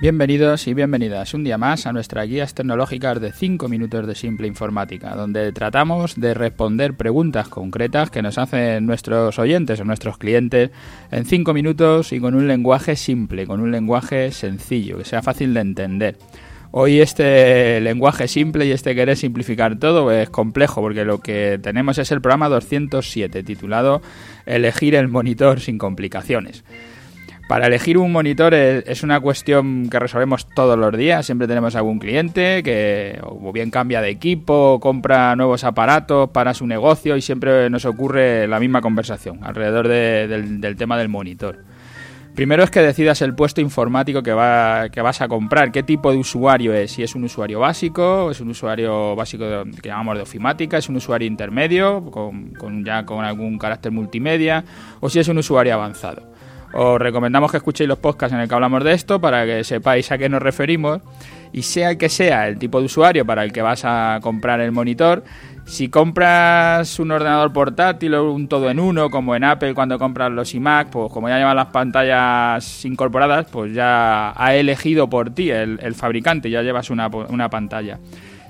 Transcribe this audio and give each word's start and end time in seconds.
Bienvenidos 0.00 0.66
y 0.66 0.74
bienvenidas 0.74 1.34
un 1.34 1.44
día 1.44 1.56
más 1.56 1.86
a 1.86 1.92
nuestras 1.92 2.26
guías 2.26 2.52
tecnológicas 2.52 3.20
de 3.20 3.30
5 3.30 3.68
minutos 3.68 4.08
de 4.08 4.16
simple 4.16 4.48
informática, 4.48 5.14
donde 5.14 5.52
tratamos 5.52 6.16
de 6.16 6.34
responder 6.34 6.94
preguntas 6.94 7.48
concretas 7.48 8.10
que 8.10 8.20
nos 8.20 8.36
hacen 8.36 8.86
nuestros 8.86 9.38
oyentes 9.38 9.78
o 9.78 9.84
nuestros 9.84 10.18
clientes 10.18 10.70
en 11.12 11.24
5 11.24 11.54
minutos 11.54 12.12
y 12.12 12.18
con 12.18 12.34
un 12.34 12.48
lenguaje 12.48 12.96
simple, 12.96 13.46
con 13.46 13.60
un 13.60 13.70
lenguaje 13.70 14.32
sencillo, 14.32 14.98
que 14.98 15.04
sea 15.04 15.22
fácil 15.22 15.54
de 15.54 15.60
entender. 15.60 16.18
Hoy 16.72 17.00
este 17.00 17.80
lenguaje 17.80 18.26
simple 18.26 18.66
y 18.66 18.72
este 18.72 18.96
querer 18.96 19.16
simplificar 19.16 19.78
todo 19.78 20.10
es 20.10 20.28
complejo 20.28 20.80
porque 20.80 21.04
lo 21.04 21.20
que 21.20 21.60
tenemos 21.62 21.98
es 21.98 22.10
el 22.10 22.20
programa 22.20 22.48
207 22.48 23.44
titulado 23.44 24.02
Elegir 24.44 24.96
el 24.96 25.06
monitor 25.06 25.60
sin 25.60 25.78
complicaciones. 25.78 26.64
Para 27.48 27.66
elegir 27.66 27.98
un 27.98 28.10
monitor 28.10 28.54
es, 28.54 29.02
una 29.02 29.20
cuestión 29.20 29.90
que 29.90 29.98
resolvemos 29.98 30.46
todos 30.46 30.78
los 30.78 30.96
días. 30.96 31.26
Siempre 31.26 31.46
tenemos 31.46 31.76
algún 31.76 31.98
cliente 31.98 32.62
que 32.62 33.20
o 33.22 33.52
bien 33.52 33.70
cambia 33.70 34.00
de 34.00 34.08
equipo, 34.08 34.80
compra 34.80 35.36
nuevos 35.36 35.62
aparatos 35.62 36.30
para 36.30 36.54
su 36.54 36.66
negocio 36.66 37.16
y 37.16 37.20
siempre 37.20 37.68
nos 37.68 37.84
ocurre 37.84 38.48
la 38.48 38.58
misma 38.60 38.80
conversación 38.80 39.40
alrededor 39.42 39.88
del, 39.88 40.76
tema 40.76 40.96
del 40.96 41.10
monitor. 41.10 41.58
Primero 42.34 42.64
es 42.64 42.70
que 42.70 42.80
decidas 42.80 43.20
el 43.22 43.34
puesto 43.34 43.60
informático 43.60 44.22
que, 44.22 44.32
va, 44.32 44.88
que 44.88 45.02
vas 45.02 45.20
a 45.20 45.28
comprar, 45.28 45.70
qué 45.70 45.84
tipo 45.84 46.10
de 46.10 46.18
usuario 46.18 46.74
es, 46.74 46.92
si 46.92 47.02
es 47.04 47.14
un 47.14 47.24
usuario 47.24 47.60
básico, 47.60 48.30
es 48.30 48.40
un 48.40 48.48
usuario 48.48 49.14
básico 49.14 49.44
que 49.80 49.88
llamamos 49.88 50.16
de 50.16 50.22
ofimática, 50.22 50.78
es 50.78 50.88
un 50.88 50.96
usuario 50.96 51.28
intermedio, 51.28 52.10
con, 52.10 52.84
ya 52.84 53.06
con 53.06 53.24
algún 53.24 53.56
carácter 53.56 53.92
multimedia, 53.92 54.64
o 54.98 55.08
si 55.08 55.20
es 55.20 55.28
un 55.28 55.38
usuario 55.38 55.74
avanzado. 55.74 56.33
Os 56.76 56.98
recomendamos 56.98 57.52
que 57.52 57.58
escuchéis 57.58 57.86
los 57.86 57.98
podcasts 57.98 58.34
en 58.34 58.40
el 58.40 58.48
que 58.48 58.54
hablamos 58.54 58.82
de 58.82 58.92
esto 58.92 59.20
para 59.20 59.46
que 59.46 59.62
sepáis 59.62 60.10
a 60.10 60.18
qué 60.18 60.28
nos 60.28 60.42
referimos 60.42 61.00
y 61.52 61.62
sea 61.62 61.90
el 61.90 61.98
que 61.98 62.08
sea 62.08 62.48
el 62.48 62.58
tipo 62.58 62.80
de 62.80 62.86
usuario 62.86 63.24
para 63.24 63.44
el 63.44 63.52
que 63.52 63.62
vas 63.62 63.84
a 63.84 64.18
comprar 64.20 64.60
el 64.60 64.72
monitor, 64.72 65.22
si 65.66 65.88
compras 65.88 66.98
un 66.98 67.12
ordenador 67.12 67.52
portátil 67.52 68.14
o 68.14 68.32
un 68.32 68.48
todo 68.48 68.68
en 68.70 68.80
uno, 68.80 69.08
como 69.08 69.36
en 69.36 69.44
Apple 69.44 69.72
cuando 69.72 70.00
compras 70.00 70.32
los 70.32 70.52
iMac, 70.52 70.90
pues 70.90 71.12
como 71.12 71.28
ya 71.28 71.38
llevan 71.38 71.54
las 71.54 71.68
pantallas 71.68 72.84
incorporadas, 72.84 73.46
pues 73.52 73.72
ya 73.72 74.32
ha 74.36 74.54
elegido 74.56 75.08
por 75.08 75.30
ti 75.30 75.52
el, 75.52 75.94
fabricante, 75.94 76.50
ya 76.50 76.62
llevas 76.62 76.90
una, 76.90 77.06
una, 77.06 77.48
pantalla. 77.50 78.00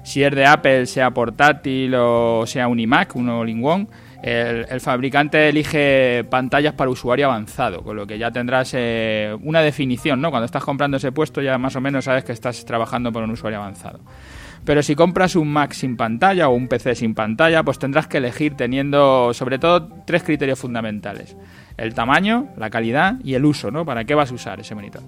Si 0.03 0.25
es 0.25 0.34
de 0.34 0.47
Apple, 0.47 0.86
sea 0.86 1.11
portátil 1.11 1.94
o 1.94 2.47
sea 2.47 2.69
un 2.69 2.81
iMac, 2.81 3.16
un 3.16 3.28
all-in-one, 3.28 3.86
el, 4.27 4.80
fabricante 4.80 5.50
elige 5.50 6.25
pantallas 6.30 6.72
para 6.72 6.91
usuario 6.91 7.27
avanzado, 7.27 7.83
con 7.83 7.94
lo 7.94 8.06
que 8.06 8.17
ya 8.17 8.31
tendrás 8.31 8.70
eh, 8.72 9.36
una 9.42 9.61
definición, 9.61 10.22
¿no? 10.22 10.31
Cuando 10.31 10.47
estás 10.47 10.64
comprando 10.64 10.97
ese 10.97 11.12
puesto 11.12 11.42
ya 11.42 11.58
más 11.58 11.77
o 11.77 11.81
menos 11.83 12.06
sabes 12.06 12.25
que 12.25 12.33
estás 12.33 12.64
trabajando 12.64 13.12
por 13.12 13.22
un 13.22 13.33
usuario 13.33 13.58
avanzado. 13.58 14.00
Pero 14.64 14.83
si 14.83 14.94
compras 14.94 15.36
un 15.36 15.53
Mac 15.53 15.72
sin 15.72 15.98
pantalla 15.98 16.48
o 16.48 16.55
un 16.55 16.69
PC 16.69 16.94
sin 16.94 17.14
pantalla, 17.14 17.62
pues 17.64 17.78
tendrás 17.78 18.06
que 18.06 18.16
elegir 18.16 18.56
teniendo 18.56 19.34
sobre 19.34 19.58
todo 19.58 19.91
tres 20.06 20.22
criterios 20.22 20.59
fundamentales. 20.59 21.36
El 21.77 21.92
tamaño, 21.92 22.48
la 22.56 22.70
calidad 22.70 23.16
y 23.22 23.34
el 23.34 23.44
uso, 23.44 23.70
¿no? 23.70 23.84
¿Para 23.84 24.05
qué 24.05 24.14
vas 24.14 24.31
a 24.31 24.34
usar 24.34 24.59
ese 24.59 24.75
monitor? 24.75 25.03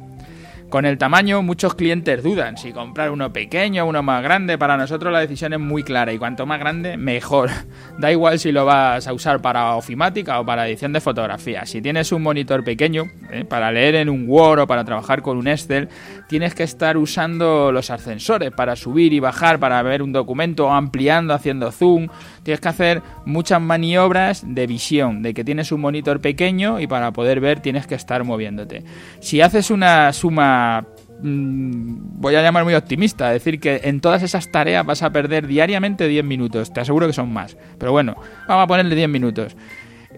Con 0.68 0.84
el 0.84 0.98
tamaño, 0.98 1.42
muchos 1.42 1.76
clientes 1.76 2.24
dudan 2.24 2.56
si 2.56 2.72
comprar 2.72 3.12
uno 3.12 3.32
pequeño 3.32 3.84
o 3.84 3.88
uno 3.88 4.02
más 4.02 4.20
grande. 4.20 4.58
Para 4.58 4.76
nosotros 4.76 5.12
la 5.12 5.20
decisión 5.20 5.52
es 5.52 5.60
muy 5.60 5.84
clara 5.84 6.12
y 6.12 6.18
cuanto 6.18 6.44
más 6.44 6.58
grande, 6.58 6.96
mejor. 6.96 7.50
Da 7.98 8.12
igual 8.12 8.38
si 8.38 8.52
lo 8.52 8.66
vas 8.66 9.06
a 9.06 9.12
usar 9.14 9.40
para 9.40 9.74
ofimática 9.74 10.38
o 10.38 10.44
para 10.44 10.68
edición 10.68 10.92
de 10.92 11.00
fotografía. 11.00 11.64
Si 11.64 11.80
tienes 11.80 12.12
un 12.12 12.22
monitor 12.22 12.62
pequeño, 12.62 13.04
eh, 13.30 13.44
para 13.44 13.72
leer 13.72 13.94
en 13.94 14.10
un 14.10 14.28
Word 14.28 14.60
o 14.60 14.66
para 14.66 14.84
trabajar 14.84 15.22
con 15.22 15.38
un 15.38 15.48
Excel, 15.48 15.88
tienes 16.28 16.54
que 16.54 16.64
estar 16.64 16.98
usando 16.98 17.72
los 17.72 17.90
ascensores 17.90 18.50
para 18.50 18.76
subir 18.76 19.14
y 19.14 19.20
bajar, 19.20 19.58
para 19.58 19.80
ver 19.82 20.02
un 20.02 20.12
documento, 20.12 20.70
ampliando, 20.70 21.32
haciendo 21.32 21.72
zoom. 21.72 22.08
Tienes 22.42 22.60
que 22.60 22.68
hacer 22.68 23.02
muchas 23.24 23.62
maniobras 23.62 24.44
de 24.46 24.66
visión, 24.66 25.22
de 25.22 25.32
que 25.32 25.44
tienes 25.44 25.72
un 25.72 25.80
monitor 25.80 26.20
pequeño 26.20 26.80
y 26.80 26.86
para 26.86 27.12
poder 27.12 27.40
ver 27.40 27.60
tienes 27.60 27.86
que 27.86 27.94
estar 27.94 28.24
moviéndote. 28.24 28.84
Si 29.20 29.40
haces 29.40 29.70
una 29.70 30.12
suma 30.12 30.55
Mm, 31.22 32.20
voy 32.20 32.34
a 32.34 32.42
llamar 32.42 32.64
muy 32.64 32.74
optimista, 32.74 33.30
decir 33.30 33.58
que 33.58 33.80
en 33.84 34.00
todas 34.00 34.22
esas 34.22 34.50
tareas 34.50 34.84
vas 34.84 35.02
a 35.02 35.10
perder 35.10 35.46
diariamente 35.46 36.08
10 36.08 36.24
minutos, 36.24 36.72
te 36.72 36.80
aseguro 36.80 37.06
que 37.06 37.14
son 37.14 37.32
más, 37.32 37.56
pero 37.78 37.92
bueno, 37.92 38.16
vamos 38.46 38.64
a 38.64 38.66
ponerle 38.66 38.94
10 38.94 39.08
minutos. 39.08 39.56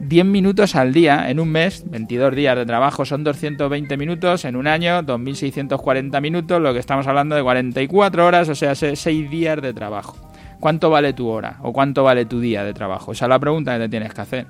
10 0.00 0.26
minutos 0.26 0.76
al 0.76 0.92
día 0.92 1.28
en 1.28 1.40
un 1.40 1.50
mes, 1.50 1.84
22 1.88 2.34
días 2.34 2.56
de 2.56 2.66
trabajo 2.66 3.04
son 3.04 3.24
220 3.24 3.96
minutos, 3.96 4.44
en 4.44 4.56
un 4.56 4.66
año 4.66 5.02
2640 5.02 6.20
minutos, 6.20 6.60
lo 6.60 6.72
que 6.72 6.78
estamos 6.78 7.06
hablando 7.06 7.34
de 7.34 7.42
44 7.42 8.26
horas, 8.26 8.48
o 8.48 8.54
sea, 8.54 8.74
6 8.74 9.30
días 9.30 9.60
de 9.60 9.72
trabajo. 9.72 10.16
¿Cuánto 10.60 10.90
vale 10.90 11.12
tu 11.12 11.28
hora 11.28 11.58
o 11.62 11.72
cuánto 11.72 12.02
vale 12.02 12.26
tu 12.26 12.40
día 12.40 12.64
de 12.64 12.74
trabajo? 12.74 13.12
Esa 13.12 13.26
es 13.26 13.28
la 13.28 13.38
pregunta 13.38 13.74
que 13.74 13.84
te 13.84 13.88
tienes 13.88 14.12
que 14.12 14.20
hacer. 14.20 14.46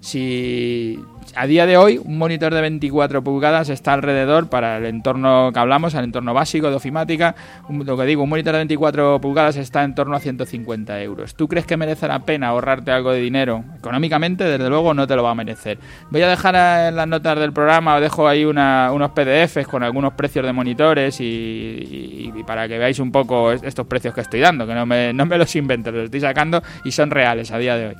Si 0.00 0.98
a 1.34 1.46
día 1.46 1.66
de 1.66 1.76
hoy 1.76 2.00
un 2.02 2.18
monitor 2.18 2.54
de 2.54 2.60
24 2.60 3.22
pulgadas 3.22 3.68
está 3.68 3.92
alrededor 3.92 4.48
para 4.48 4.78
el 4.78 4.86
entorno 4.86 5.50
que 5.52 5.58
hablamos, 5.58 5.94
el 5.94 6.04
entorno 6.04 6.34
básico 6.34 6.70
de 6.70 6.76
ofimática, 6.76 7.34
lo 7.68 7.96
que 7.96 8.04
digo, 8.04 8.22
un 8.22 8.28
monitor 8.28 8.52
de 8.52 8.58
24 8.60 9.20
pulgadas 9.20 9.56
está 9.56 9.84
en 9.84 9.94
torno 9.94 10.16
a 10.16 10.20
150 10.20 11.02
euros. 11.02 11.34
¿Tú 11.34 11.48
crees 11.48 11.66
que 11.66 11.76
merece 11.76 12.08
la 12.08 12.20
pena 12.20 12.48
ahorrarte 12.48 12.90
algo 12.90 13.12
de 13.12 13.20
dinero? 13.20 13.64
Económicamente, 13.76 14.44
desde 14.44 14.68
luego, 14.68 14.94
no 14.94 15.06
te 15.06 15.16
lo 15.16 15.22
va 15.22 15.32
a 15.32 15.34
merecer. 15.34 15.78
Voy 16.10 16.22
a 16.22 16.28
dejar 16.28 16.54
en 16.88 16.96
las 16.96 17.08
notas 17.08 17.38
del 17.38 17.52
programa, 17.52 17.96
os 17.96 18.00
dejo 18.00 18.28
ahí 18.28 18.44
unos 18.44 19.10
PDFs 19.10 19.66
con 19.66 19.82
algunos 19.82 20.14
precios 20.14 20.44
de 20.46 20.52
monitores 20.52 21.18
y, 21.20 22.32
para 22.46 22.68
que 22.68 22.78
veáis 22.78 22.98
un 22.98 23.12
poco 23.12 23.52
estos 23.52 23.86
precios 23.86 24.14
que 24.14 24.20
estoy 24.20 24.40
dando, 24.40 24.66
que 24.66 24.74
no 24.74 24.86
me, 24.86 25.12
no 25.12 25.26
me 25.26 25.36
los 25.36 25.54
invento, 25.56 25.90
los 25.90 26.04
estoy 26.04 26.20
sacando 26.20 26.62
y 26.84 26.92
son 26.92 27.10
reales 27.10 27.50
a 27.50 27.58
día 27.58 27.76
de 27.76 27.86
hoy. 27.88 27.96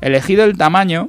Elegido 0.00 0.44
el 0.44 0.56
tamaño, 0.56 1.08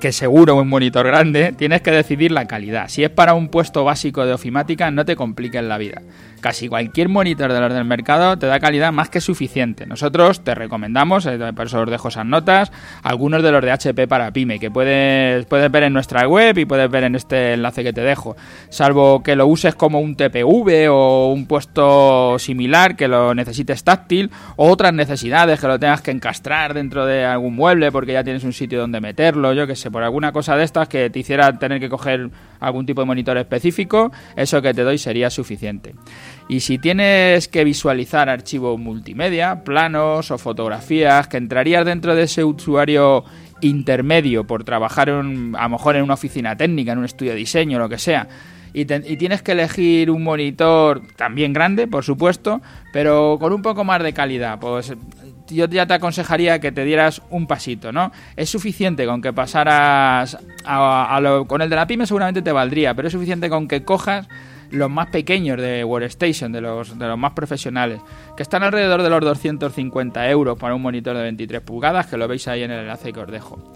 que 0.00 0.12
seguro 0.12 0.56
un 0.56 0.68
monitor 0.68 1.06
grande, 1.06 1.52
tienes 1.56 1.82
que 1.82 1.90
decidir 1.90 2.32
la 2.32 2.46
calidad. 2.46 2.88
Si 2.88 3.04
es 3.04 3.10
para 3.10 3.34
un 3.34 3.48
puesto 3.48 3.84
básico 3.84 4.24
de 4.24 4.32
ofimática, 4.32 4.90
no 4.90 5.04
te 5.04 5.16
compliques 5.16 5.62
la 5.62 5.78
vida 5.78 6.02
casi 6.38 6.68
cualquier 6.68 7.08
monitor 7.08 7.52
de 7.52 7.60
los 7.60 7.72
del 7.72 7.84
mercado 7.84 8.38
te 8.38 8.46
da 8.46 8.60
calidad 8.60 8.92
más 8.92 9.10
que 9.10 9.20
suficiente. 9.20 9.86
Nosotros 9.86 10.42
te 10.44 10.54
recomendamos, 10.54 11.26
eh, 11.26 11.38
por 11.54 11.66
eso 11.66 11.80
os 11.80 11.90
dejo 11.90 12.08
esas 12.08 12.26
notas, 12.26 12.72
algunos 13.02 13.42
de 13.42 13.52
los 13.52 13.62
de 13.62 13.70
HP 13.70 14.08
para 14.08 14.30
Pyme, 14.32 14.58
que 14.58 14.70
puedes, 14.70 15.46
puedes 15.46 15.70
ver 15.70 15.84
en 15.84 15.92
nuestra 15.92 16.26
web 16.26 16.56
y 16.58 16.64
puedes 16.64 16.90
ver 16.90 17.04
en 17.04 17.14
este 17.14 17.54
enlace 17.54 17.82
que 17.82 17.92
te 17.92 18.00
dejo. 18.00 18.36
Salvo 18.68 19.22
que 19.22 19.36
lo 19.36 19.46
uses 19.46 19.74
como 19.74 20.00
un 20.00 20.16
TPV 20.16 20.88
o 20.90 21.32
un 21.32 21.46
puesto 21.46 22.38
similar, 22.38 22.96
que 22.96 23.08
lo 23.08 23.34
necesites 23.34 23.84
táctil, 23.84 24.30
o 24.56 24.68
otras 24.68 24.92
necesidades, 24.92 25.60
que 25.60 25.66
lo 25.66 25.78
tengas 25.78 26.02
que 26.02 26.10
encastrar 26.10 26.74
dentro 26.74 27.06
de 27.06 27.24
algún 27.24 27.54
mueble 27.54 27.92
porque 27.92 28.12
ya 28.12 28.24
tienes 28.24 28.44
un 28.44 28.52
sitio 28.52 28.80
donde 28.80 29.00
meterlo, 29.00 29.52
yo 29.52 29.66
que 29.66 29.76
sé, 29.76 29.87
por 29.90 30.02
alguna 30.02 30.32
cosa 30.32 30.56
de 30.56 30.64
estas 30.64 30.88
que 30.88 31.10
te 31.10 31.18
hiciera 31.18 31.58
tener 31.58 31.80
que 31.80 31.88
coger 31.88 32.30
algún 32.60 32.86
tipo 32.86 33.00
de 33.00 33.06
monitor 33.06 33.36
específico, 33.38 34.12
eso 34.36 34.60
que 34.62 34.74
te 34.74 34.82
doy 34.82 34.98
sería 34.98 35.30
suficiente. 35.30 35.94
Y 36.48 36.60
si 36.60 36.78
tienes 36.78 37.48
que 37.48 37.64
visualizar 37.64 38.28
archivos 38.28 38.78
multimedia, 38.78 39.64
planos 39.64 40.30
o 40.30 40.38
fotografías, 40.38 41.28
que 41.28 41.36
entrarías 41.36 41.84
dentro 41.84 42.14
de 42.14 42.24
ese 42.24 42.44
usuario 42.44 43.24
intermedio 43.60 44.44
por 44.44 44.64
trabajar 44.64 45.10
a 45.10 45.14
lo 45.22 45.68
mejor 45.68 45.96
en 45.96 46.02
una 46.02 46.14
oficina 46.14 46.56
técnica, 46.56 46.92
en 46.92 46.98
un 46.98 47.04
estudio 47.04 47.32
de 47.32 47.38
diseño, 47.38 47.78
lo 47.78 47.88
que 47.88 47.98
sea, 47.98 48.28
y, 48.72 48.84
tienes 48.84 49.42
que 49.42 49.52
elegir 49.52 50.10
un 50.10 50.22
monitor 50.22 51.02
también 51.16 51.52
grande, 51.52 51.86
por 51.86 52.04
supuesto, 52.04 52.60
pero 52.92 53.38
con 53.40 53.52
un 53.52 53.62
poco 53.62 53.84
más 53.84 54.02
de 54.02 54.12
calidad, 54.12 54.58
pues 54.58 54.92
yo 55.48 55.66
ya 55.66 55.86
te 55.86 55.94
aconsejaría 55.94 56.60
que 56.60 56.72
te 56.72 56.84
dieras 56.84 57.22
un 57.30 57.46
pasito, 57.46 57.92
¿no? 57.92 58.12
Es 58.36 58.50
suficiente 58.50 59.06
con 59.06 59.22
que 59.22 59.32
pasaras 59.32 60.36
a, 60.64 61.20
con 61.46 61.62
el 61.62 61.70
de 61.70 61.76
la 61.76 61.86
pyme 61.86 62.06
seguramente 62.06 62.42
te 62.42 62.52
valdría, 62.52 62.94
pero 62.94 63.08
es 63.08 63.12
suficiente 63.12 63.48
con 63.48 63.68
que 63.68 63.84
cojas 63.84 64.28
los 64.70 64.90
más 64.90 65.08
pequeños 65.08 65.58
de 65.58 65.84
Workstation, 65.84 66.52
de 66.52 66.60
los, 66.60 66.98
de 66.98 67.06
los 67.06 67.18
más 67.18 67.32
profesionales, 67.32 68.00
que 68.36 68.42
están 68.42 68.62
alrededor 68.62 69.02
de 69.02 69.10
los 69.10 69.20
250 69.20 70.28
euros 70.30 70.58
para 70.58 70.74
un 70.74 70.82
monitor 70.82 71.16
de 71.16 71.22
23 71.22 71.62
pulgadas, 71.62 72.06
que 72.06 72.16
lo 72.16 72.28
veis 72.28 72.46
ahí 72.48 72.62
en 72.62 72.70
el 72.70 72.80
enlace 72.80 73.12
que 73.12 73.20
os 73.20 73.30
dejo. 73.30 73.72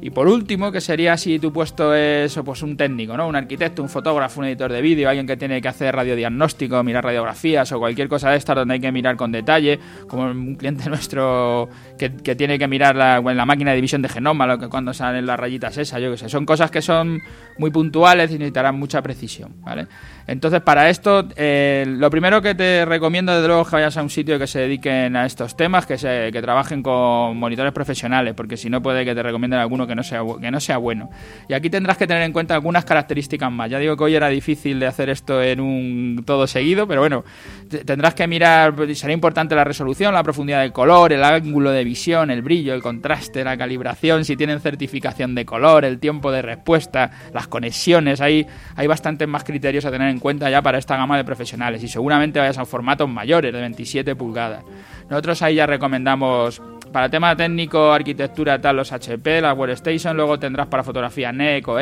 Y 0.00 0.10
por 0.10 0.26
último, 0.26 0.72
que 0.72 0.80
sería 0.80 1.16
si 1.16 1.38
tu 1.38 1.52
puesto 1.52 1.94
es 1.94 2.36
pues, 2.44 2.62
un 2.62 2.76
técnico, 2.76 3.16
¿no? 3.16 3.28
Un 3.28 3.36
arquitecto, 3.36 3.82
un 3.82 3.88
fotógrafo, 3.88 4.40
un 4.40 4.46
editor 4.46 4.72
de 4.72 4.82
vídeo, 4.82 5.08
alguien 5.08 5.28
que 5.28 5.36
tiene 5.36 5.62
que 5.62 5.68
hacer 5.68 5.94
radiodiagnóstico, 5.94 6.82
mirar 6.82 7.04
radiografías 7.04 7.70
o 7.70 7.78
cualquier 7.78 8.08
cosa 8.08 8.30
de 8.30 8.36
estas 8.36 8.56
donde 8.56 8.74
hay 8.74 8.80
que 8.80 8.90
mirar 8.90 9.14
con 9.16 9.30
detalle, 9.30 9.78
como 10.08 10.24
un 10.24 10.56
cliente 10.56 10.88
nuestro 10.88 11.68
que, 11.96 12.10
tiene 12.34 12.58
que 12.58 12.66
mirar 12.66 12.96
la, 12.96 13.18
en 13.18 13.36
la 13.36 13.46
máquina 13.46 13.70
de 13.70 13.76
división 13.76 14.02
de 14.02 14.08
genoma, 14.08 14.44
lo 14.46 14.58
que 14.58 14.68
cuando 14.68 14.92
salen 14.92 15.24
las 15.24 15.38
rayitas 15.38 15.78
esas, 15.78 16.00
yo 16.00 16.10
que 16.10 16.16
sé. 16.16 16.28
Son 16.28 16.44
cosas 16.44 16.72
que 16.72 16.82
son 16.82 17.20
muy 17.58 17.70
puntuales 17.70 18.30
y 18.30 18.34
necesitarán 18.34 18.74
mucha 18.74 19.02
precisión, 19.02 19.54
¿vale? 19.60 19.86
Entonces, 20.26 20.60
para 20.62 20.88
esto, 20.88 21.28
eh, 21.36 21.84
lo 21.86 22.10
primero 22.10 22.42
que 22.42 22.54
te 22.54 22.84
recomiendo, 22.84 23.32
desde 23.32 23.46
luego, 23.46 23.62
es 23.62 23.68
que 23.68 23.76
vayas 23.76 23.96
a 23.96 24.02
un 24.02 24.10
sitio 24.10 24.38
que 24.38 24.46
se 24.46 24.60
dediquen 24.60 25.14
a 25.16 25.26
estos 25.26 25.56
temas, 25.56 25.86
que, 25.86 25.98
se, 25.98 26.30
que 26.32 26.42
trabajen 26.42 26.82
con 26.82 27.36
monitores 27.36 27.72
profesionales, 27.72 28.34
porque 28.34 28.56
si 28.56 28.68
no 28.68 28.82
puede 28.82 29.04
que 29.04 29.14
te 29.14 29.22
recomienden 29.22 29.60
alguno 29.72 29.86
que 29.86 29.94
no 29.94 30.02
sea, 30.02 30.20
que 30.40 30.50
no 30.50 30.60
sea 30.60 30.76
bueno. 30.76 31.08
Y 31.48 31.54
aquí 31.54 31.70
tendrás 31.70 31.96
que 31.96 32.06
tener 32.06 32.22
en 32.22 32.32
cuenta 32.32 32.54
algunas 32.54 32.84
características 32.84 33.50
más. 33.50 33.70
Ya 33.70 33.78
digo 33.78 33.96
que 33.96 34.04
hoy 34.04 34.14
era 34.14 34.28
difícil 34.28 34.78
de 34.78 34.86
hacer 34.86 35.08
esto 35.08 35.42
en 35.42 35.60
un 35.60 36.22
todo 36.26 36.46
seguido, 36.46 36.86
pero 36.86 37.00
bueno, 37.00 37.24
tendrás 37.86 38.14
que 38.14 38.26
mirar, 38.26 38.74
será 38.94 39.14
importante 39.14 39.54
la 39.54 39.64
resolución, 39.64 40.12
la 40.12 40.22
profundidad 40.22 40.60
del 40.60 40.72
color, 40.72 41.12
el 41.12 41.24
ángulo 41.24 41.70
de 41.70 41.84
visión, 41.84 42.30
el 42.30 42.42
brillo, 42.42 42.74
el 42.74 42.82
contraste, 42.82 43.42
la 43.44 43.56
calibración, 43.56 44.26
si 44.26 44.36
tienen 44.36 44.60
certificación 44.60 45.34
de 45.34 45.46
color, 45.46 45.86
el 45.86 45.98
tiempo 45.98 46.30
de 46.30 46.42
respuesta, 46.42 47.10
las 47.32 47.48
conexiones, 47.48 48.20
hay, 48.20 48.46
hay 48.76 48.86
bastantes 48.86 49.26
más 49.26 49.44
criterios 49.44 49.86
a 49.86 49.90
tener 49.90 50.10
en 50.10 50.18
cuenta 50.18 50.50
ya 50.50 50.60
para 50.60 50.78
esta 50.78 50.96
gama 50.96 51.16
de 51.16 51.24
profesionales 51.24 51.82
y 51.82 51.88
seguramente 51.88 52.38
vayas 52.38 52.58
a 52.58 52.66
formatos 52.66 53.08
mayores 53.08 53.52
de 53.52 53.60
27 53.60 54.14
pulgadas. 54.16 54.64
Nosotros 55.08 55.40
ahí 55.42 55.56
ya 55.56 55.66
recomendamos 55.66 56.60
para 56.92 57.08
tema 57.08 57.34
técnico, 57.34 57.92
arquitectura, 57.92 58.60
tal, 58.60 58.76
los 58.76 58.92
HP, 58.92 59.40
la 59.40 59.54
Workstation, 59.54 60.16
luego 60.16 60.38
tendrás 60.38 60.66
para 60.66 60.84
fotografía 60.84 61.32
NEC 61.32 61.66
o 61.68 61.76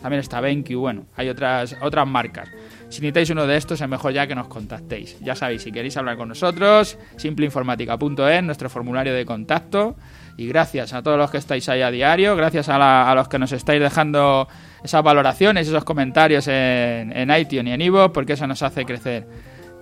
también 0.00 0.20
está 0.20 0.40
BenQ, 0.40 0.74
bueno, 0.76 1.06
hay 1.16 1.28
otras, 1.28 1.76
otras 1.80 2.06
marcas. 2.06 2.48
Si 2.94 3.00
necesitáis 3.00 3.30
uno 3.30 3.46
de 3.46 3.56
estos, 3.56 3.80
es 3.80 3.88
mejor 3.88 4.12
ya 4.12 4.26
que 4.26 4.34
nos 4.34 4.46
contactéis. 4.46 5.18
Ya 5.20 5.34
sabéis, 5.34 5.62
si 5.62 5.72
queréis 5.72 5.96
hablar 5.96 6.16
con 6.16 6.28
nosotros, 6.28 6.96
simpleinformática.es, 7.16 8.42
nuestro 8.44 8.70
formulario 8.70 9.14
de 9.14 9.24
contacto. 9.24 9.96
Y 10.36 10.46
gracias 10.46 10.92
a 10.92 11.02
todos 11.02 11.18
los 11.18 11.30
que 11.30 11.38
estáis 11.38 11.68
ahí 11.68 11.82
a 11.82 11.90
diario, 11.90 12.36
gracias 12.36 12.68
a, 12.68 13.12
los 13.16 13.28
que 13.28 13.38
nos 13.38 13.50
estáis 13.52 13.80
dejando 13.80 14.46
esas 14.84 15.02
valoraciones, 15.02 15.66
esos 15.66 15.84
comentarios 15.84 16.46
en, 16.46 17.16
en 17.16 17.36
iTunes 17.36 17.66
y 17.66 17.70
en 17.72 17.80
Ivo, 17.80 18.12
porque 18.12 18.34
eso 18.34 18.46
nos 18.46 18.62
hace 18.62 18.84
crecer. 18.84 19.26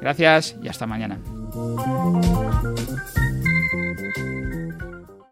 Gracias 0.01 0.57
y 0.63 0.69
hasta 0.69 0.87
mañana. 0.87 1.19